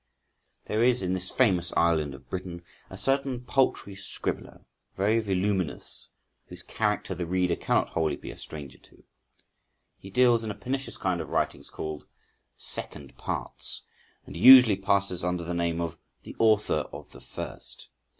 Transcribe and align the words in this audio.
There 0.65 0.81
is 0.81 1.03
in 1.03 1.13
this 1.13 1.29
famous 1.29 1.71
island 1.77 2.15
of 2.15 2.27
Britain 2.27 2.63
a 2.89 2.97
certain 2.97 3.41
paltry 3.41 3.93
scribbler, 3.93 4.65
very 4.95 5.19
voluminous, 5.19 6.09
whose 6.47 6.63
character 6.63 7.13
the 7.13 7.27
reader 7.27 7.55
cannot 7.55 7.89
wholly 7.91 8.15
be 8.15 8.31
a 8.31 8.35
stranger 8.37 8.79
to. 8.79 9.03
He 9.99 10.09
deals 10.09 10.43
in 10.43 10.49
a 10.49 10.55
pernicious 10.55 10.97
kind 10.97 11.21
of 11.21 11.29
writings 11.29 11.69
called 11.69 12.07
"Second 12.57 13.15
Parts," 13.17 13.83
and 14.25 14.35
usually 14.35 14.75
passes 14.75 15.23
under 15.23 15.43
the 15.43 15.53
name 15.53 15.79
of 15.79 15.99
"The 16.23 16.35
Author 16.39 16.87
of 16.91 17.11
the 17.11 17.21
First." 17.21 17.89